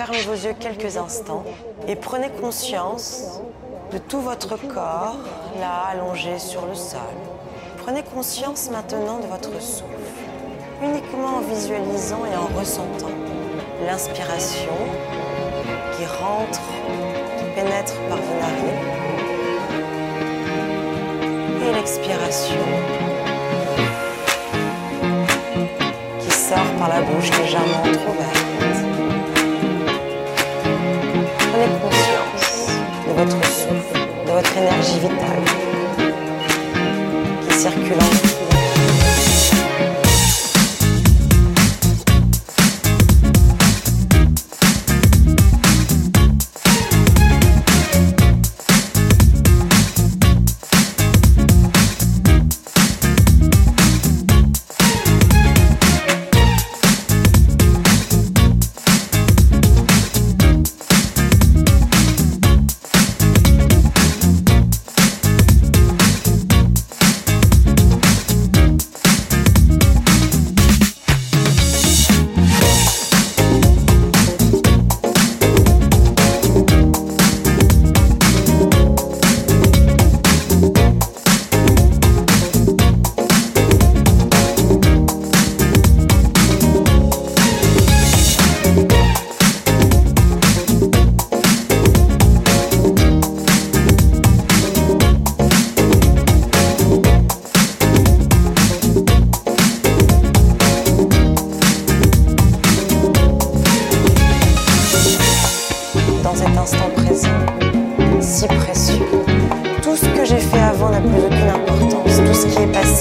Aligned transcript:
Fermez 0.00 0.22
vos 0.22 0.32
yeux 0.32 0.54
quelques 0.58 0.96
instants 0.96 1.44
et 1.86 1.94
prenez 1.94 2.30
conscience 2.30 3.42
de 3.92 3.98
tout 3.98 4.22
votre 4.22 4.56
corps, 4.56 5.18
là, 5.60 5.88
allongé 5.92 6.38
sur 6.38 6.64
le 6.64 6.74
sol. 6.74 7.00
Prenez 7.76 8.02
conscience 8.02 8.70
maintenant 8.70 9.18
de 9.18 9.26
votre 9.26 9.60
souffle, 9.60 9.84
uniquement 10.82 11.36
en 11.36 11.40
visualisant 11.40 12.22
et 12.24 12.34
en 12.34 12.46
ressentant 12.58 13.10
l'inspiration 13.84 14.72
qui 15.98 16.06
rentre, 16.06 16.62
qui 17.36 17.44
pénètre 17.54 17.92
par 18.08 18.16
vos 18.16 18.40
narines, 18.40 18.86
et 21.68 21.74
l'expiration 21.74 22.64
qui 26.20 26.30
sort 26.30 26.72
par 26.78 26.88
la 26.88 27.02
bouche 27.02 27.30
légèrement 27.38 27.82
ouverte. 27.82 28.89
Conscience 31.60 32.70
de 33.06 33.12
votre 33.12 33.44
souffle, 33.44 34.00
de 34.26 34.32
votre 34.32 34.56
énergie 34.56 34.98
vitale 34.98 35.44
qui 37.46 37.54
circule 37.54 37.92
en 37.92 37.98
vous. 37.98 38.39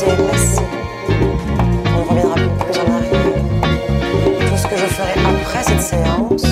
On 0.01 0.05
ne 0.05 0.15
reviendra 2.07 2.35
plus 2.35 2.79
en 2.79 2.87
arrière. 2.93 3.33
Tout 4.49 4.57
ce 4.57 4.67
que 4.67 4.77
je 4.77 4.85
ferai 4.85 5.11
après 5.11 5.63
cette 5.63 5.81
séance, 5.81 6.45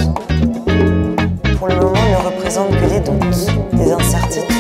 pour 1.58 1.68
le 1.70 1.76
moment, 1.76 1.94
ne 1.94 2.26
représente 2.26 2.72
que 2.72 2.90
des 2.90 3.00
doutes, 3.00 3.48
des 3.74 3.92
incertitudes. 3.92 4.57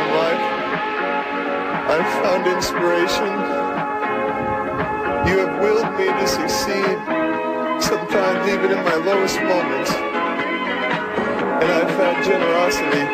In 0.00 0.08
life, 0.16 0.44
I've 1.92 2.10
found 2.24 2.42
inspiration. 2.46 3.32
You 5.28 5.36
have 5.44 5.54
willed 5.60 5.92
me 5.98 6.06
to 6.08 6.26
succeed, 6.26 6.96
sometimes 7.82 8.40
even 8.48 8.70
in 8.72 8.82
my 8.84 8.96
lowest 9.04 9.36
moments. 9.44 9.90
And 11.60 11.68
I've 11.78 11.92
found 12.00 12.24
generosity. 12.24 13.04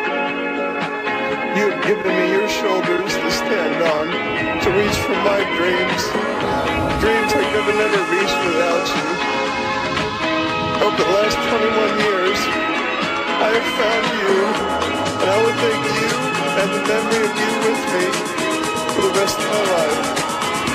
You 1.57 1.63
have 1.71 1.81
given 1.83 2.07
me 2.07 2.25
your 2.37 2.47
shoulders 2.47 3.11
to 3.11 3.29
stand 3.31 3.77
on, 3.95 4.05
to 4.63 4.67
reach 4.79 4.97
for 5.03 5.17
my 5.27 5.41
dreams, 5.59 6.01
dreams 7.03 7.31
I 7.35 7.43
could 7.51 7.65
have 7.67 7.79
never 7.83 8.01
reached 8.15 8.39
without 8.47 8.87
you. 8.95 9.07
Over 10.85 10.97
the 11.03 11.09
last 11.17 11.37
21 11.51 12.05
years, 12.07 12.39
I 13.45 13.49
have 13.57 13.69
found 13.81 14.05
you, 14.21 14.35
and 15.21 15.29
I 15.29 15.37
would 15.43 15.57
thank 15.65 16.11
you 16.11 16.16
and 16.59 16.71
the 16.71 16.87
memory 16.87 17.23
of 17.23 17.33
you 17.39 17.51
with 17.65 17.83
me 17.93 18.05
for 18.93 19.01
the 19.01 19.19
rest 19.19 19.37
of 19.37 19.45
my 19.45 19.63
life. 19.73 20.17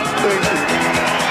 Thank 0.07 1.17
you. 1.17 1.22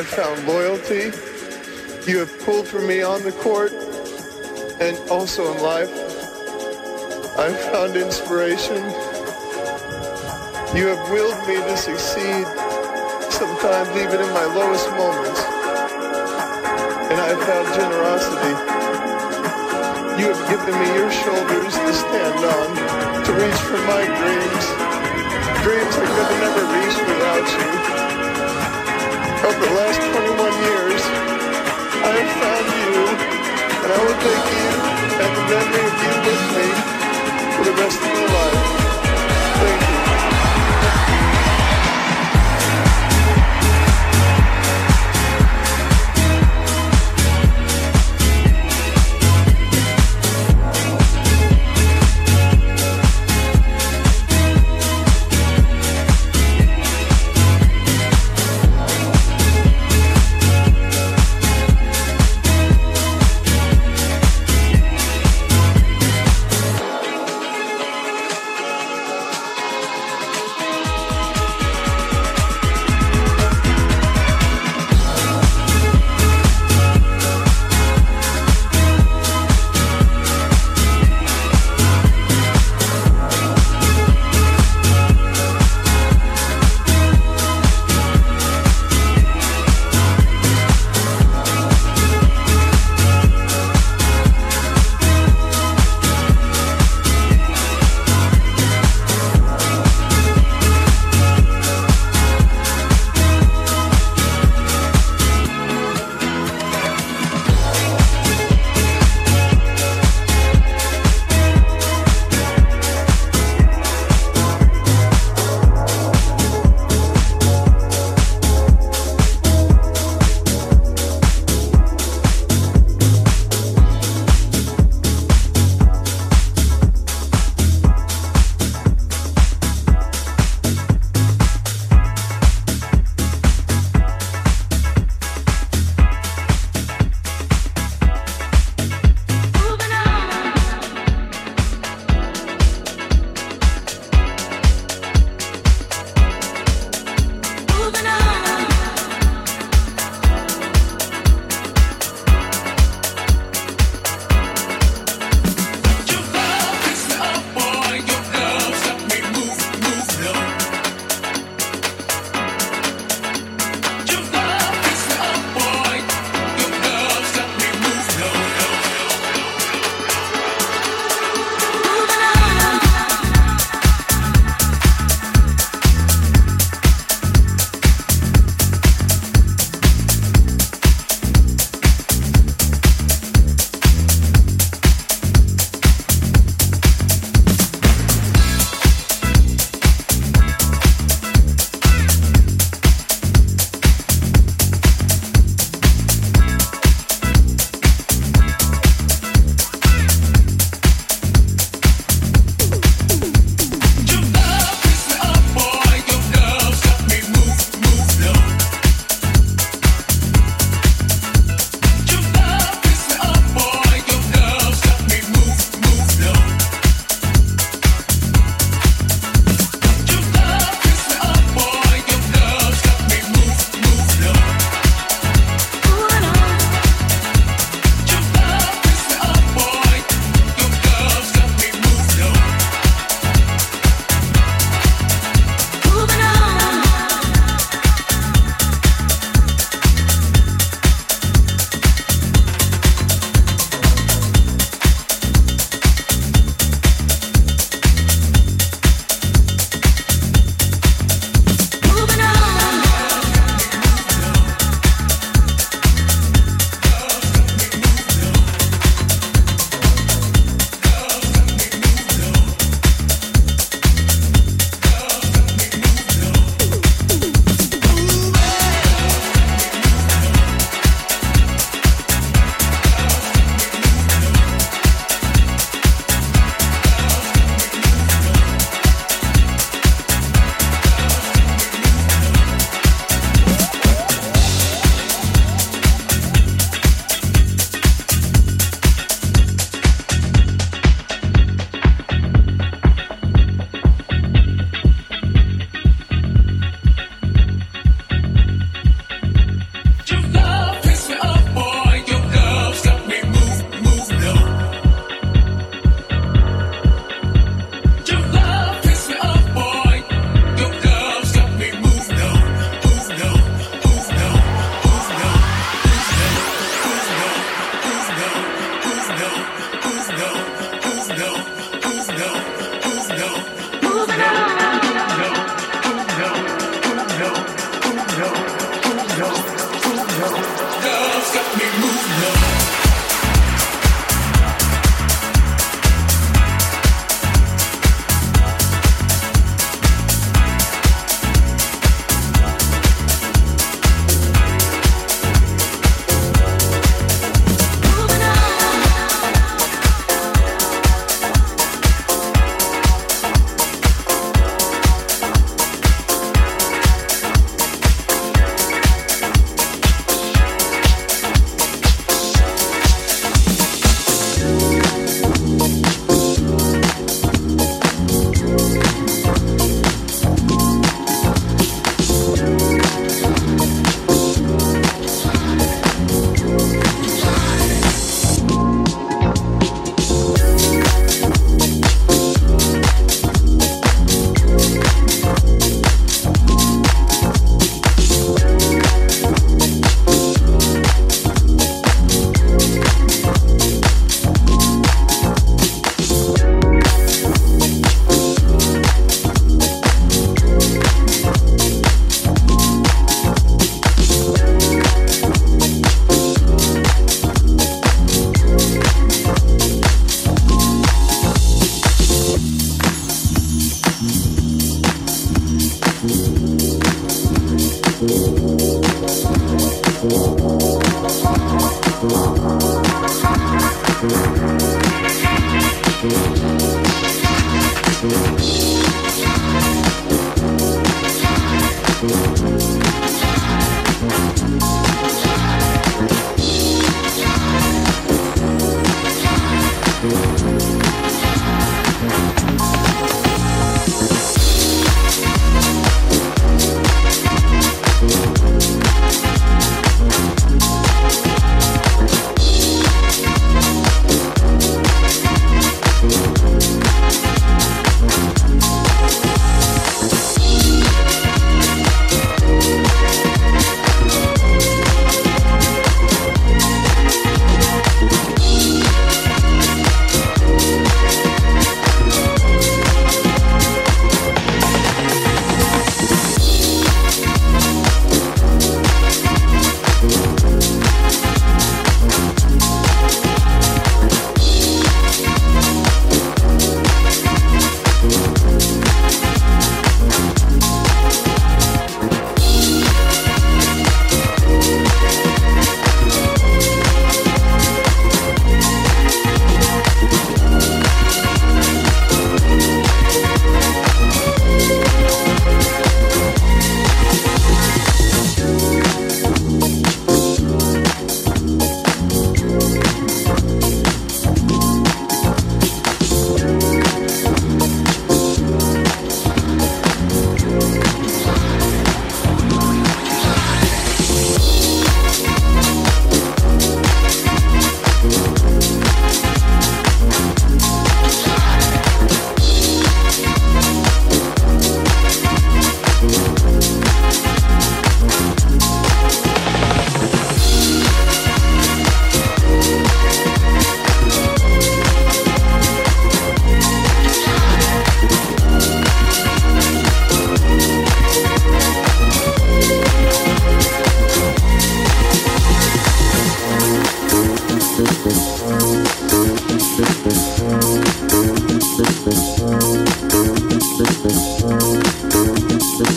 Have 0.00 0.08
found 0.08 0.48
loyalty. 0.48 1.12
You 2.10 2.20
have 2.24 2.32
pulled 2.40 2.66
for 2.66 2.80
me 2.80 3.02
on 3.02 3.22
the 3.22 3.32
court 3.44 3.70
and 4.80 4.96
also 5.10 5.52
in 5.52 5.62
life. 5.62 5.92
I've 7.36 7.60
found 7.68 7.96
inspiration. 7.96 8.80
You 10.72 10.88
have 10.88 11.04
willed 11.12 11.36
me 11.44 11.60
to 11.60 11.76
succeed, 11.76 12.48
sometimes 13.28 13.92
even 14.00 14.24
in 14.24 14.30
my 14.32 14.48
lowest 14.56 14.88
moments. 14.96 15.44
And 17.12 17.20
I've 17.20 17.42
found 17.44 17.68
generosity. 17.76 18.56
You 20.16 20.32
have 20.32 20.42
given 20.48 20.80
me 20.80 20.88
your 20.96 21.12
shoulders 21.12 21.76
to 21.76 21.92
stand 21.92 22.40
on, 22.40 22.68
to 23.24 23.32
reach 23.36 23.60
for 23.68 23.76
my 23.84 24.04
dreams 24.16 25.00
dreams 25.60 25.94
I 25.94 26.06
could 26.06 26.24
have 26.24 26.40
never 26.40 26.64
reached 26.72 27.00
without 27.06 27.94
you. 27.94 27.99
Over 29.42 29.58
the 29.58 29.72
last 29.72 30.00
21 30.00 30.52
years, 30.68 31.02
I 32.04 32.12
have 32.12 32.32
found 32.40 32.66
you, 32.76 32.92
and 33.82 33.90
I 33.90 33.98
will 34.04 34.18
take 34.20 34.46
you 34.52 34.70
and 35.16 35.32
the 35.36 35.44
memory 35.48 35.84
of 35.88 35.96
you 36.04 36.14
with 36.26 36.44
me 36.56 36.66
for 37.56 37.64
the 37.64 37.72
rest 37.82 38.02
of 38.02 38.12
my 38.12 38.26
life. 38.34 38.79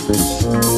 Thank 0.06 0.66
you. 0.66 0.73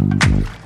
Désirez-vous 0.00 0.59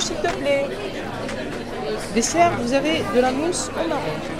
s'il 0.00 0.16
te 0.16 0.32
plaît. 0.36 0.66
Dessert, 2.14 2.52
vous 2.60 2.72
avez 2.72 3.02
de 3.14 3.20
la 3.20 3.32
mousse 3.32 3.70
au 3.74 3.88
marron. 3.88 4.33